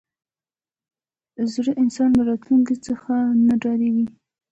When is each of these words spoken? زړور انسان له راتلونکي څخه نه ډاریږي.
زړور 1.51 1.75
انسان 1.83 2.09
له 2.17 2.23
راتلونکي 2.29 2.75
څخه 2.87 3.13
نه 3.47 3.55
ډاریږي. 3.63 4.05